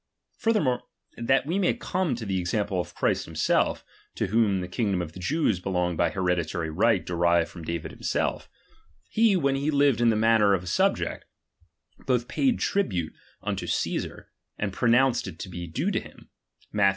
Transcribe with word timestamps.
Furthermore, 0.39 0.81
that 1.15 1.45
we 1.45 1.59
may 1.59 1.75
come 1.75 2.15
to 2.15 2.25
^^| 2.25 2.27
the 2.27 2.39
example 2.39 2.79
of 2.79 2.95
Christ 2.95 3.25
himself, 3.25 3.85
to 4.15 4.25
whom 4.29 4.59
the 4.59 4.67
king 4.67 4.87
^H 4.87 4.91
dom 4.93 5.01
of 5.03 5.11
the 5.13 5.19
Jews 5.19 5.59
belonged 5.59 5.95
by 5.97 6.09
hereditary 6.09 6.71
right 6.71 7.03
^H 7.03 7.05
derived 7.05 7.51
from 7.51 7.61
David 7.61 7.91
himself; 7.91 8.49
he, 9.11 9.35
when 9.35 9.53
he 9.55 9.69
lived 9.69 10.01
in 10.01 10.07
^H 10.07 10.09
the 10.09 10.15
manner 10.15 10.55
of 10.55 10.63
a 10.63 10.65
subject, 10.65 11.25
both 12.07 12.27
paid 12.27 12.57
tribute 12.57 13.13
unto 13.43 13.67
^^| 13.67 13.69
Ciesar, 13.69 14.25
and 14.57 14.73
pronounced 14.73 15.27
it 15.27 15.37
to 15.37 15.49
be 15.49 15.67
due 15.67 15.91
to 15.91 15.99
him, 15.99 16.31
Matth. 16.73 16.89